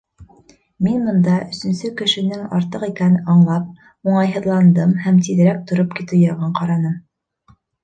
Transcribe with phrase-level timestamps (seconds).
[0.85, 3.69] Мин бында өсөнсө кешенең артыҡ икәнен аңлап,
[4.13, 6.99] уңайһыҙландым һәм тиҙерәк тороп китеү яғын ҡараным.